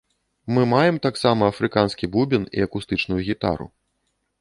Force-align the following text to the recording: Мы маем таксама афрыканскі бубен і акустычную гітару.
Мы 0.55 0.63
маем 0.71 0.95
таксама 1.05 1.51
афрыканскі 1.53 2.11
бубен 2.17 2.51
і 2.59 2.67
акустычную 2.71 3.25
гітару. 3.33 3.73